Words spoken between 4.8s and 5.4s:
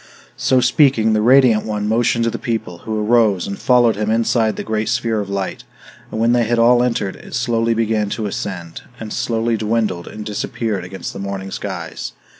sphere of